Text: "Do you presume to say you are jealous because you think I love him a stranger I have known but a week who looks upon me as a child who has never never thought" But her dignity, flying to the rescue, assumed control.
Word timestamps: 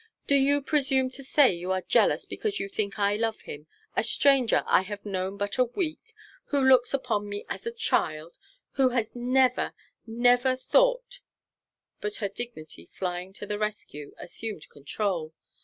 "Do 0.25 0.33
you 0.33 0.63
presume 0.63 1.11
to 1.11 1.23
say 1.23 1.53
you 1.53 1.71
are 1.71 1.83
jealous 1.83 2.25
because 2.25 2.59
you 2.59 2.67
think 2.67 2.97
I 2.97 3.15
love 3.17 3.41
him 3.41 3.67
a 3.95 4.01
stranger 4.03 4.63
I 4.65 4.81
have 4.81 5.05
known 5.05 5.37
but 5.37 5.59
a 5.59 5.65
week 5.65 6.15
who 6.45 6.59
looks 6.59 6.91
upon 6.91 7.29
me 7.29 7.45
as 7.49 7.67
a 7.67 7.71
child 7.71 8.35
who 8.71 8.89
has 8.89 9.09
never 9.13 9.73
never 10.07 10.55
thought" 10.55 11.19
But 12.01 12.15
her 12.15 12.29
dignity, 12.29 12.89
flying 12.91 13.31
to 13.33 13.45
the 13.45 13.59
rescue, 13.59 14.15
assumed 14.17 14.67
control. 14.69 15.35